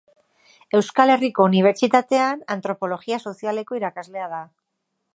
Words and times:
Euskal 0.77 1.13
Herriko 1.15 1.45
Unibertsitatean 1.51 2.43
antropologia 2.57 3.23
sozialeko 3.27 3.81
irakaslea 3.83 4.35
da. 4.37 4.43